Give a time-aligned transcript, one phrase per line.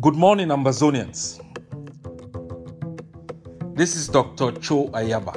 [0.00, 1.40] Good morning, Ambazonians.
[3.76, 4.52] This is Dr.
[4.60, 5.32] Cho Ayaba.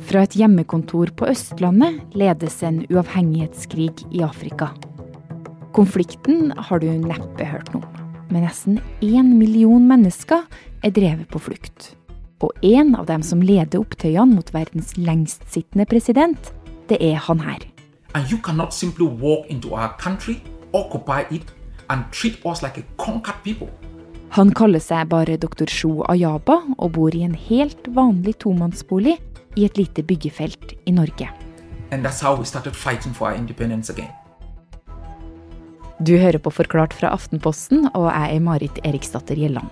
[0.00, 4.72] Fra et hjemmekontor på Østlandet ledes en uavhengighetskrig i Afrika.
[5.72, 8.00] Konflikten har du neppe hørt noe om,
[8.32, 10.42] men nesten én million mennesker
[10.82, 11.92] er drevet på flukt.
[12.42, 16.50] Og en av dem som leder opptøyene mot verdens lengstsittende president,
[16.90, 17.62] det er han her.
[18.18, 20.42] And you cannot simply walk into our country,
[20.74, 21.46] occupy it,
[21.90, 23.68] and treat us like a conquered people.
[24.30, 25.66] Han kaller seg bare dr.
[25.66, 29.16] Sho Ayaba og bor i en helt vanlig tomannsbolig
[29.58, 31.26] i et lite byggefelt i Norge.
[31.90, 34.12] And that's how we started fighting for our independence again.
[35.98, 39.68] Du hører på Forklart fra Aftenposten, og jeg er Marit Eriksdatter Gjelland.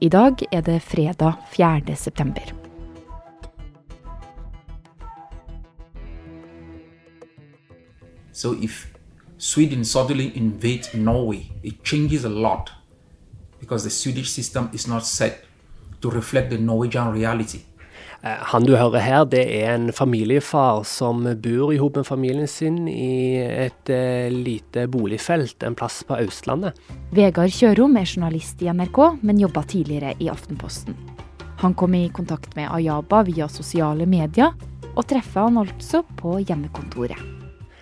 [0.00, 1.94] I dag er det fredag 4.
[1.96, 2.42] september.
[8.32, 8.88] So if
[9.40, 12.70] Sweden suddenly invades Norway, it changes a lot
[13.60, 15.44] because the Swedish system is not set
[16.00, 17.58] to reflect the Norwegian reality.
[18.22, 22.48] Eh, Han du hører her, det er en familiefar som bor i hop med familien
[22.48, 26.76] sin i et eh, lite boligfelt en plass på Østlandet.
[27.10, 31.00] Vegard Kjørom er journalist i NRK, men jobba tidligere i Aftenposten.
[31.64, 34.52] Han kom i kontakt med Ayaba via sosiale medier,
[34.94, 37.39] og treffer han altså på hjemmekontoret.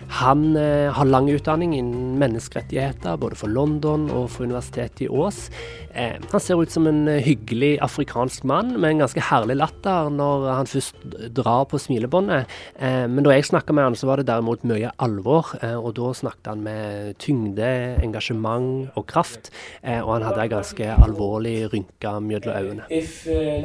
[0.09, 5.51] Han eh, har lang utdanning innen menneskerettigheter, både for London og for Universitetet i Ås.
[5.93, 10.09] Eh, han ser ut som en eh, hyggelig afrikansk mann med en ganske herlig latter
[10.13, 11.05] når han først
[11.37, 12.49] drar på smilebåndet.
[12.81, 15.53] Eh, men da jeg snakka med han, så var det derimot mye alvor.
[15.61, 17.69] Eh, og da snakket han med tyngde,
[18.01, 19.53] engasjement og kraft.
[19.83, 22.89] Eh, og han hadde ei ganske alvorlig rynke mellom øynene.
[22.89, 23.61] If uh,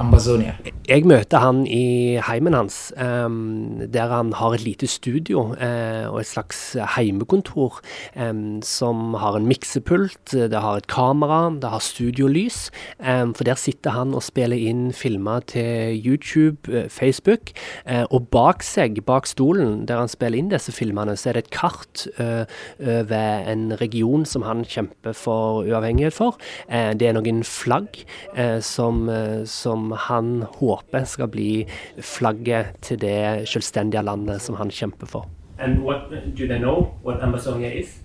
[0.00, 0.54] Amazonia.
[0.88, 6.20] Jeg møter han i heimen hans, um, der han har et lite studio uh, og
[6.22, 6.60] et slags
[6.96, 7.80] heimekontor
[8.16, 12.70] um, som har en miksepult, det har et kamera, det har studiolys.
[12.98, 17.52] Um, for der sitter han og spiller inn filmer til YouTube, uh, Facebook.
[17.84, 21.46] Uh, og bak seg, bak stolen der han spiller inn disse filmene, så er det
[21.46, 26.38] et kart over en region som han kjemper for uavhengighet for.
[26.68, 28.00] Eh, det er noen flagg
[28.36, 28.58] eh,
[29.02, 31.66] som, eh, som han håper skal bli
[32.00, 35.26] flagget til det selvstendige landet som han kjemper for.
[35.58, 38.00] And what do they know what Amazonia is?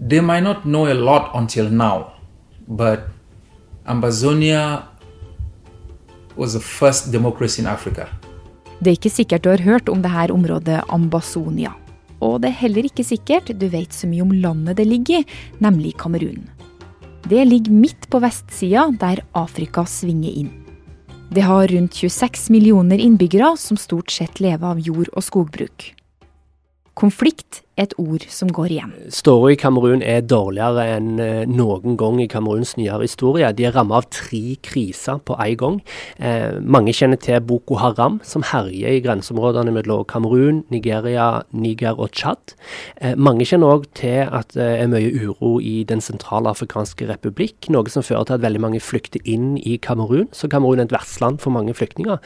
[0.00, 2.12] They might not know a lot until now,
[2.68, 3.00] but
[3.86, 4.82] Amazonia
[6.36, 8.06] was the first democracy in Africa.
[8.80, 11.72] Det er ikke sikkert du har hørt om dette området Ambazonia.
[12.20, 15.26] Og det er heller ikke sikkert du vet så mye om landet det ligger i,
[15.58, 16.46] nemlig Kamerun.
[17.26, 20.50] Det ligger midt på vestsida, der Afrika svinger inn.
[21.28, 25.90] Det har rundt 26 millioner innbyggere som stort sett lever av jord- og skogbruk.
[26.94, 28.92] Konflikt et ord som går igjen.
[29.14, 33.50] Ståa i Kamerun er dårligere enn eh, noen gang i Kameruns nyere historie.
[33.54, 35.78] De er rammet av tre kriser på én gang.
[36.18, 42.10] Eh, mange kjenner til Boko Haram, som herjer i grenseområdene mellom Kamerun, Nigeria, Niger og
[42.16, 42.56] Tsjad.
[43.00, 47.88] Eh, mange kjenner òg til at det er mye uro i Den sentralafrikanske republikk, noe
[47.92, 50.26] som fører til at veldig mange flykter inn i Kamerun.
[50.34, 52.18] Så Kamerun er et vertsland for mange flyktninger.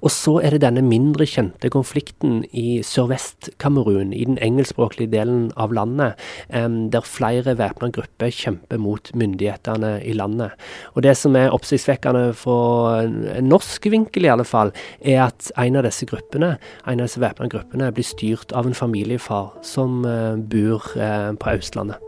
[0.00, 5.72] Og så er det denne mindre kjente konflikten i sørvest-Kamerun, i den engelskspråklige delen av
[5.72, 6.18] landet,
[6.50, 10.52] der flere væpna grupper kjemper mot myndighetene i landet.
[10.94, 13.06] Og Det som er oppsiktsvekkende fra
[13.40, 16.56] norsk vinkel, i alle fall, er at en av disse gruppene,
[16.86, 21.56] en av disse væpna gruppene blir styrt av en familiefar som eh, bor eh, på
[21.56, 21.98] Østlandet.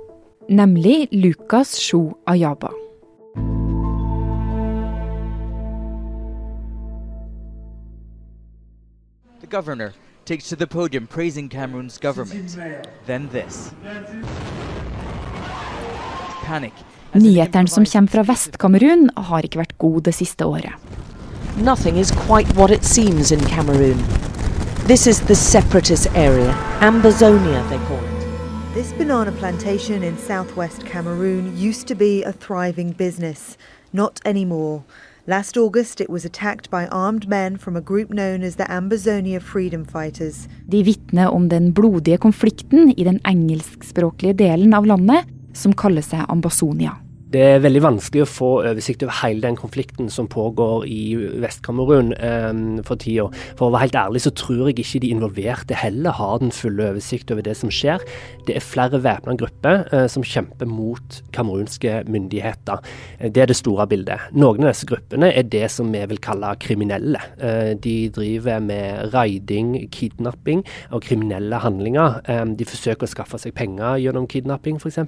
[0.51, 2.73] Nemlig Lukas Sjo Ayaba.
[9.41, 9.93] The governor
[10.25, 12.57] takes to the podium praising Cameroon's government.
[13.07, 13.73] Then this.
[16.45, 16.73] Panic.
[17.15, 20.73] as Nyhetene som improvised- kommer fra Vest-Kamerun, har ikke vært gode det siste året.
[21.59, 23.99] Nothing is quite what it seems in Cameroon.
[24.87, 28.75] This is the separatist area, Ambazonia they call it.
[28.75, 33.59] This banana plantation in southwest Cameroon used to be a thriving business.
[33.93, 34.83] Not anymore.
[35.27, 39.41] Last August, it was attacked by armed men from a group known as the Ambazonia
[39.41, 40.49] Freedom Fighters.
[40.67, 46.27] De vitner om den blodige konflikten i den engelskspråklige delen av landet, som kaller seg
[46.27, 46.97] Ambazonia.
[47.33, 52.13] Det er veldig vanskelig å få oversikt over hele den konflikten som pågår i Vest-Kamerun
[52.19, 53.25] um, for tida.
[53.57, 56.91] For å være helt ærlig så tror jeg ikke de involverte heller har den fulle
[56.91, 58.05] oversikt over det som skjer.
[58.45, 62.85] Det er flere væpna grupper uh, som kjemper mot kamerunske myndigheter.
[63.17, 64.29] Eh, det er det store bildet.
[64.37, 67.23] Noen av disse gruppene er det som vi vil kalle kriminelle.
[67.41, 72.21] Uh, de driver med raiding, kidnapping og kriminelle handlinger.
[72.29, 75.01] Um, de forsøker å skaffe seg penger gjennom kidnapping, f.eks.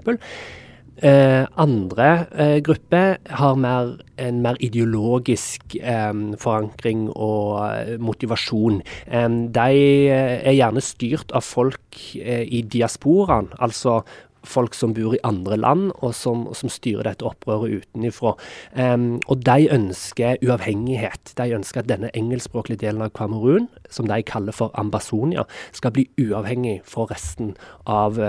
[1.02, 8.78] Eh, andre eh, grupper har mer, en mer ideologisk eh, forankring og eh, motivasjon.
[9.10, 9.26] Eh,
[9.56, 14.02] de eh, er gjerne styrt av folk i diasporaen, altså
[14.44, 18.34] folk som bor i andre land, og som, som styrer dette opprøret utenfra.
[18.76, 21.34] Um, og de ønsker uavhengighet.
[21.38, 25.46] De ønsker at denne engelskspråklige delen av Kamerun, som de kaller for Ambazonia,
[25.76, 27.54] skal bli uavhengig fra resten
[27.90, 28.20] av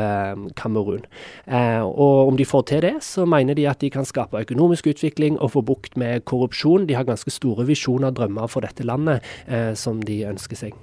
[0.58, 1.06] Kamerun.
[1.48, 4.90] Uh, og om de får til det, så mener de at de kan skape økonomisk
[4.96, 6.88] utvikling og få bukt med korrupsjon.
[6.90, 10.76] De har ganske store visjoner og drømmer for dette landet uh, som de ønsker seg.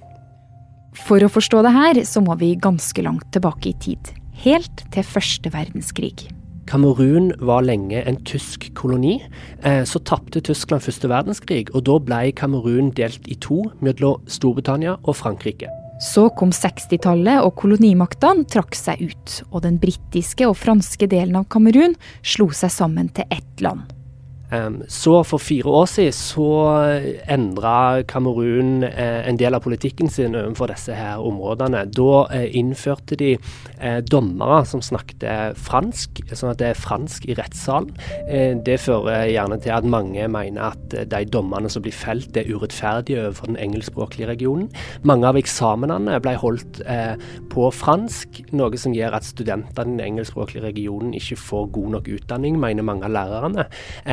[1.06, 4.12] For å forstå det her, så må vi ganske langt tilbake i tid
[4.42, 6.28] helt til første verdenskrig.
[6.70, 9.18] Kamerun var lenge en tysk koloni.
[9.66, 14.96] Eh, så tapte Tyskland første verdenskrig, og da ble Kamerun delt i to mellom Storbritannia
[15.02, 15.70] og Frankrike.
[16.02, 19.38] Så kom 60-tallet, og kolonimaktene trakk seg ut.
[19.52, 21.94] Og den britiske og franske delen av Kamerun
[22.26, 23.91] slo seg sammen til ett land.
[24.88, 26.46] Så for fire år siden så
[27.30, 31.86] endra Kamerun eh, en del av politikken sin overfor disse her områdene.
[31.88, 33.30] Da eh, innførte de
[33.78, 35.24] eh, dommere som snakket
[35.56, 37.92] fransk, sånn at det er fransk i rettssalen.
[38.66, 43.22] Det fører gjerne til at mange mener at de dommene som blir felt, er urettferdige
[43.22, 44.68] overfor den engelskspråklige regionen.
[45.06, 46.82] Mange av eksamenene ble holdt
[47.52, 52.10] på fransk, noe som gjør at studentene i den engelskspråklige regionen ikke får god nok
[52.16, 53.66] utdanning, mener mange av lærerne.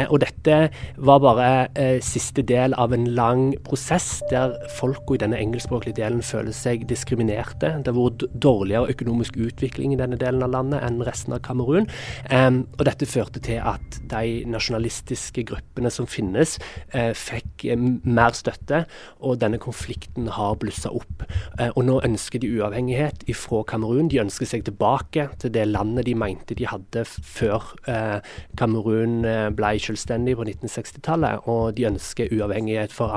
[0.08, 5.40] Og dette var bare eh, siste del av en lang prosess der folka i denne
[5.40, 7.74] engelskspråklige delen føler seg diskriminerte.
[7.84, 11.90] Det har vært dårligere økonomisk utvikling i denne delen av landet enn resten av Kamerun.
[12.30, 16.58] Eh, og dette førte til at de nasjonalistiske gruppene som finnes,
[16.94, 18.86] eh, fikk eh, mer støtte,
[19.20, 21.26] og denne konflikten har blussa opp.
[21.60, 24.10] Eh, og nå ønsker de uavhengighet ifra Kamerun.
[24.12, 28.20] De ønsker seg tilbake til det landet de mente de hadde før eh,
[28.60, 29.22] Kamerun
[29.56, 33.08] ble selvstendig på 1960-tallet, og de ønsker uavhengighet for.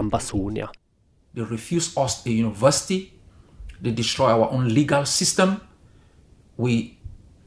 [1.34, 3.12] They refuse us a university.
[3.82, 5.60] They destroy our own legal system.
[6.56, 6.98] We,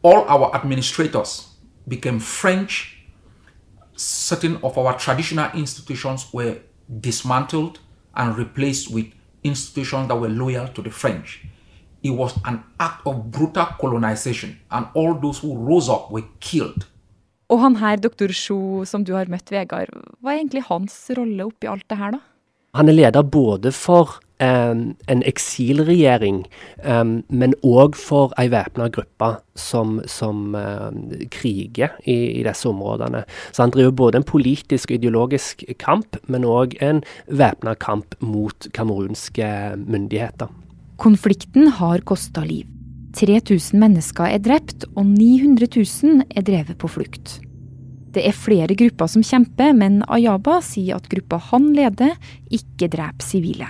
[0.03, 1.47] all our administrators
[1.87, 2.97] became French.
[3.95, 6.55] Certain of our traditional institutions were
[7.01, 7.79] dismantled
[8.15, 9.05] and replaced with
[9.43, 11.45] institutions that were loyal to the French.
[12.03, 16.85] It was an act of brutal colonization, and all those who rose up were killed.
[17.53, 21.45] Og han her, doktor Sjo, som du har møtt, Vegard, hva er egentlig hans rolle
[21.45, 22.23] oppi alt det her, da?
[22.75, 26.41] Han er leder både for um, en eksilregjering,
[26.83, 30.99] um, men òg for ei væpna gruppe som, som um,
[31.31, 33.23] kriger i, i, disse områdene.
[33.55, 38.67] Så han driver både en politisk og ideologisk kamp, men òg en væpna kamp mot
[38.75, 39.47] kamerunske
[39.79, 40.51] myndigheter.
[40.99, 42.74] Konflikten har kosta liv.
[43.15, 47.39] 3000 mennesker er drept, og 900 000 er drevet på flukt.
[48.15, 52.15] Det er flere grupper som kjemper, men Ayaba sier at gruppa han leder,
[52.51, 53.67] ikke dreper sivile.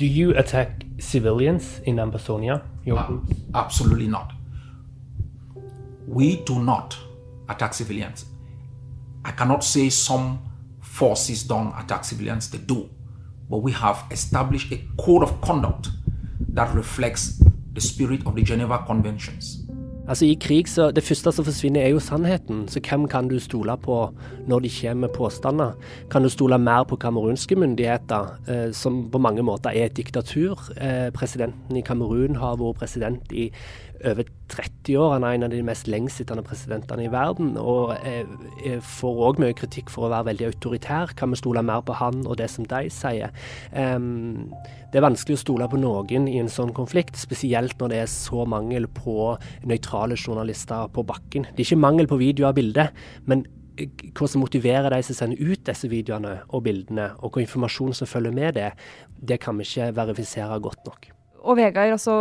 [0.00, 2.60] Do you attack civilians in Ambazonia?
[2.86, 3.20] Your uh,
[3.54, 4.32] absolutely not.
[6.08, 6.98] We do not
[7.48, 8.26] attack civilians.
[9.24, 10.38] I cannot say some
[10.82, 12.88] forces don't attack civilians, they do.
[13.48, 15.88] But we have established a code of conduct
[16.54, 17.40] that reflects
[17.74, 19.64] the spirit of the Geneva Conventions.
[20.08, 22.68] Altså I krig så Det første som forsvinner, er jo sannheten.
[22.68, 24.10] Så hvem kan du stole på
[24.46, 25.72] når de kommer med påstander?
[26.10, 30.60] Kan du stole mer på kamerunske myndigheter, eh, som på mange måter er et diktatur?
[30.80, 33.50] Eh, presidenten i Kamerun har vært president i
[34.04, 34.22] over
[34.52, 35.12] 30 år.
[35.14, 37.54] Han er en av de mest lengstsittende presidentene i verden.
[37.60, 41.14] Og jeg får òg mye kritikk for å være veldig autoritær.
[41.18, 43.34] Kan vi stole mer på han og det som de sier?
[43.72, 44.52] Um,
[44.92, 48.12] det er vanskelig å stole på noen i en sånn konflikt, spesielt når det er
[48.12, 49.34] så mangel på
[49.66, 51.48] nøytrale journalister på bakken.
[51.50, 52.92] Det er ikke mangel på videoer og bilder,
[53.26, 53.46] men
[54.14, 58.10] hva som motiverer de som sender ut disse videoene og bildene, og hva informasjon som
[58.10, 58.70] følger med det,
[59.18, 61.10] det kan vi ikke verifisere godt nok.
[61.44, 62.14] Og Vegard, altså,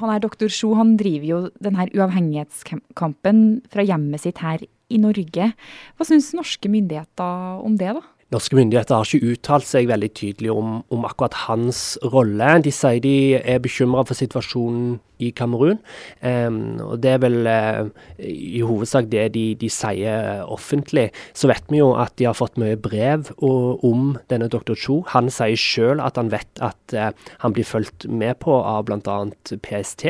[0.00, 5.50] han er doktor Sjo, han driver jo denne uavhengighetskampen fra hjemmet sitt her i Norge.
[5.96, 8.04] Hva syns norske myndigheter om det, da?
[8.32, 12.58] Norske myndigheter har ikke uttalt seg veldig tydelig om, om akkurat hans rolle.
[12.64, 15.80] De sier de er bekymra for situasjonen i Kamerun.
[16.22, 17.88] Um, og Det er vel uh,
[18.22, 21.08] i hovedsak det de, de, sier offentlig.
[21.36, 24.74] Så vet vi jo at de har fått mye brev og, om denne dr.
[24.78, 25.00] Cho.
[25.14, 27.10] Han sier selv at han vet at uh,
[27.44, 29.18] han blir fulgt med på av bl.a.
[29.64, 30.06] PST.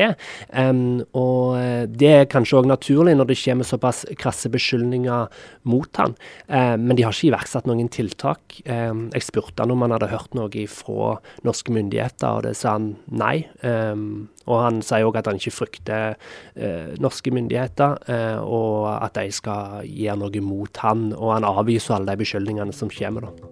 [0.53, 5.27] Um, og uh, Det er kanskje òg naturlig når det kommer såpass krasse beskyldninger
[5.69, 6.15] mot han.
[6.49, 8.59] men de har ikke iverksatt noen tiltak.
[8.69, 11.15] Ehm, jeg spurte han om han hadde hørt noe fra
[11.47, 13.47] norske myndigheter, og det sa han nei.
[13.63, 16.15] Ehm, og han sier òg at han ikke frykter
[16.55, 21.09] eh, norske myndigheter, eh, og at de skal gjøre noe mot han.
[21.17, 23.27] Og han avviser alle de beskyldningene som kommer.
[23.27, 23.51] da.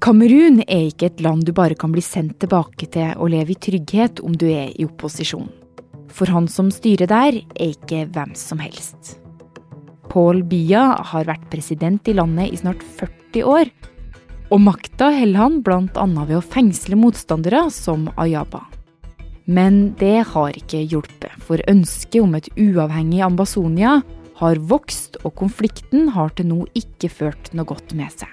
[0.00, 3.60] Kamerun er ikke et land du bare kan bli sendt tilbake til og leve i
[3.60, 5.50] trygghet om du er i opposisjon.
[6.10, 9.18] For han som styrer der, er ikke hvem som helst.
[10.10, 13.70] Paul Bia har vært president i landet i snart 40 40 år.
[14.50, 16.06] Og makta holder han bl.a.
[16.26, 18.66] ved å fengsle motstandere som Ayaba.
[19.50, 23.96] Men det har ikke hjulpet, for ønsket om et uavhengig Ambazonia
[24.38, 28.30] har vokst, og konflikten har til nå ikke ført noe godt med seg.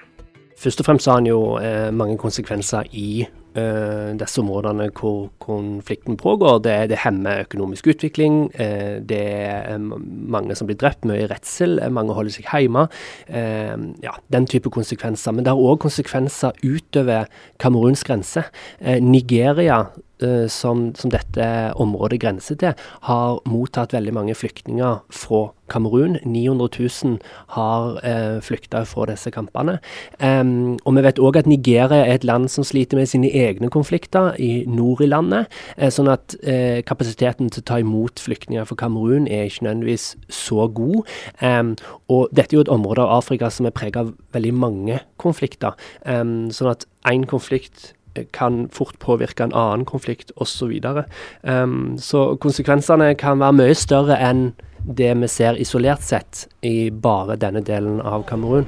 [0.58, 6.18] Først og fremst har han jo eh, mange konsekvenser i eh, disse områdene hvor konflikten
[6.18, 6.62] pågår.
[6.64, 8.40] Det, det hemmer økonomisk utvikling.
[8.54, 11.78] eh, det er mange som blir drept, mye redsel.
[11.94, 12.88] Mange holder seg hjemme.
[13.30, 15.34] Uh, ja, den type konsekvenser.
[15.34, 17.30] Men det har òg konsekvenser utover
[17.62, 18.46] Kameruns grense.
[18.82, 20.07] Nigeria Eh,
[20.50, 21.44] som, som, dette
[21.78, 26.18] området grenser til, har mottatt veldig mange flyktninger fra Kamerun.
[26.24, 26.68] 900
[27.04, 29.78] 000 har eh, flykta fra disse kampene.
[30.20, 33.70] Um, og vi vet òg at Nigeria er et land som sliter med sine egne
[33.70, 35.52] konflikter i nord i landet.
[35.76, 40.10] Eh, sånn at eh, kapasiteten til å ta imot flyktninger fra Kamerun er ikke nødvendigvis
[40.32, 41.04] så god.
[41.42, 41.76] Um,
[42.08, 45.76] og dette er jo et område av Afrika som er preget av veldig mange konflikter.
[46.04, 47.92] Um, sånn at én konflikt
[48.32, 50.72] kan fort påvirke en annen konflikt osv.
[50.82, 51.04] Så,
[51.42, 57.36] um, så konsekvensene kan være mye større enn det vi ser isolert sett i bare
[57.36, 58.66] denne delen av Kamerun.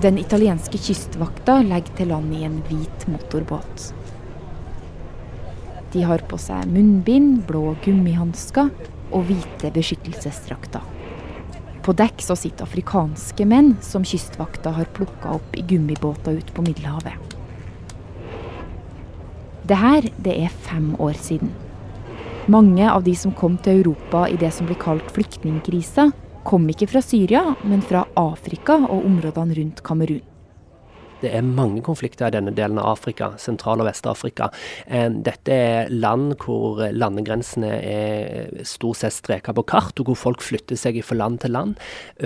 [0.00, 3.90] Den italienske kystvakta legger til land i en hvit motorbåt.
[5.92, 8.70] De har på seg munnbind, blå gummihansker
[9.10, 10.99] og hvite beskyttelsesdrakter.
[11.82, 16.64] På dekk så sitter afrikanske menn som kystvakta har plukka opp i gummibåter ut på
[16.66, 17.36] Middelhavet.
[19.64, 21.52] Det her, det er fem år siden.
[22.50, 26.08] Mange av de som kom til Europa i det som blir kalt flyktningkrisa,
[26.44, 30.29] kom ikke fra Syria, men fra Afrika og områdene rundt Kamerun.
[31.20, 34.50] Det er mange konflikter i denne delen av Afrika, Sentral- og Vest-Afrika.
[34.88, 40.78] Dette er land hvor landegrensene er stort sett streka på kart, og hvor folk flytter
[40.80, 41.76] seg fra land til land.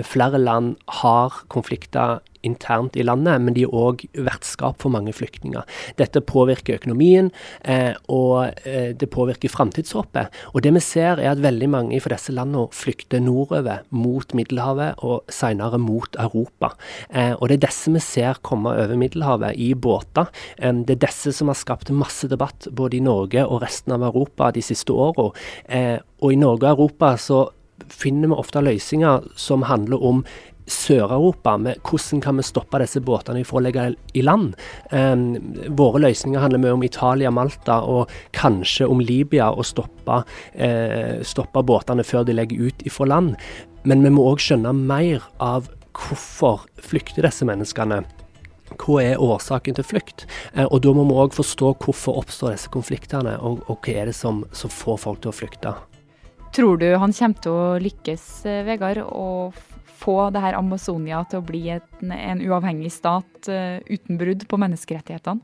[0.03, 5.65] Flere land har konflikter internt i landet, men de er òg vertskap for mange flyktninger.
[5.99, 7.31] Dette påvirker økonomien,
[7.63, 10.31] eh, og eh, det påvirker framtidshåpet.
[10.53, 15.01] Og det vi ser er at veldig mange fra disse landene flykter nordover, mot Middelhavet
[15.05, 16.73] og senere mot Europa.
[17.09, 20.31] Eh, og det er disse vi ser komme over Middelhavet i båter.
[20.57, 24.05] Eh, det er disse som har skapt masse debatt både i Norge og resten av
[24.07, 25.31] Europa de siste åra.
[25.69, 27.45] Eh, og i Norge og Europa så
[27.91, 30.23] finner vi ofte løsninger som handler om
[30.65, 33.85] Sør-Europa med hvordan kan vi stoppe disse båtene fra å legge
[34.17, 34.55] i land.
[34.89, 41.15] Um, våre løsninger handler mye om Italia, Malta og kanskje om Libya og stoppe, uh,
[41.25, 43.35] stoppe båtene før de legger ut ifra land.
[43.85, 48.03] Men vi må òg skjønne mer av hvorfor flykter disse menneskene.
[48.75, 50.25] Hva er årsaken til flukt?
[50.53, 54.11] Eh, og Da må vi òg forstå hvorfor oppstår disse konfliktene, og, og hva er
[54.11, 55.75] det som, som, får folk til å flykte.
[56.55, 59.53] Tror du han kommer til å lykkes, eh, Vegard, å
[59.95, 64.59] få det her Amazonia til å bli en, en uavhengig stat uh, uten brudd på
[64.61, 65.41] menneskerettighetene?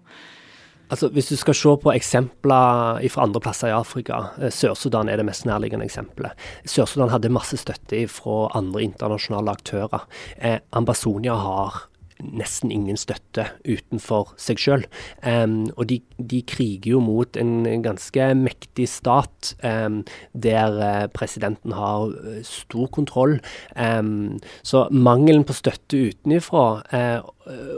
[0.92, 5.22] Altså, Hvis du skal se på eksempler fra andre plasser i Afrika, eh, Sør-Sudan er
[5.22, 6.36] det mest nærliggende eksempelet.
[6.68, 10.04] Sør-Sudan hadde masse støtte fra andre internasjonale aktører.
[10.36, 11.88] Eh, Ambazonia har
[12.22, 14.86] nesten ingen støtte utenfor seg sjøl.
[15.26, 20.02] Um, og de, de, kriger jo mot en ganske mektig stat, um,
[20.34, 23.40] der uh, presidenten har uh, stor kontroll.
[23.76, 27.30] Um, så mangelen på støtte utenfra, uh,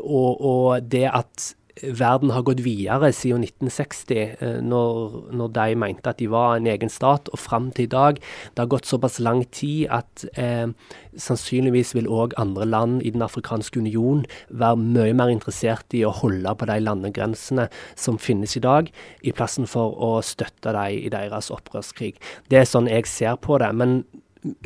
[0.04, 6.10] og, og det at verden har gått videre siden 1960, eh, når, når, de mente
[6.10, 8.20] at de var en egen stat, og fram til i dag.
[8.54, 10.70] Det har gått såpass lang tid at eh,
[11.18, 16.14] sannsynligvis vil òg andre land i Den afrikanske union være mye mer interessert i å
[16.14, 18.90] holde på de landegrensene som finnes i dag,
[19.22, 22.16] i plassen for å støtte dem i deres opprørskrig.
[22.50, 23.74] Det er sånn jeg ser på det.
[23.74, 24.04] men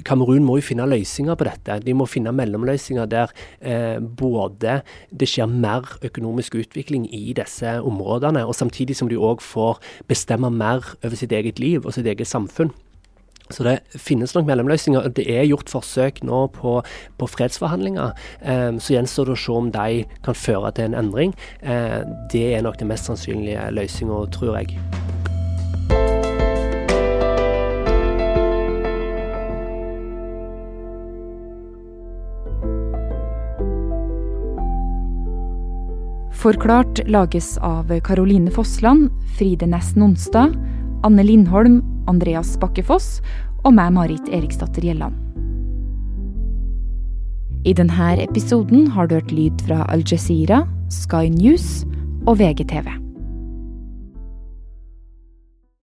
[0.08, 1.80] Kamerun må jo finne løsninger på dette.
[1.86, 4.82] De må finne mellomløsninger der eh, både
[5.12, 10.52] det skjer mer økonomisk utvikling i disse områdene, og samtidig som de òg får bestemme
[10.54, 12.74] mer over sitt eget liv og sitt eget samfunn.
[13.50, 15.08] Så det finnes nok mellomløsninger.
[15.16, 16.82] Det er gjort forsøk nå på,
[17.20, 18.12] på fredsforhandlinger.
[18.42, 21.36] Eh, så gjenstår det å se om de kan føre til en endring.
[21.62, 22.02] Eh,
[22.34, 24.80] det er nok den mest sannsynlige løsninga, tror jeg.
[36.48, 40.54] Forklart lages av Caroline Fossland, Fride Næss Nonstad,
[41.04, 43.18] Anne Lindholm, Andreas Bakkefoss
[43.66, 45.18] og meg, Marit Eriksdatter Gjelland.
[47.68, 51.84] I denne episoden har du hørt lyd fra Al Jazeera, Sky News
[52.24, 53.07] og VGTV.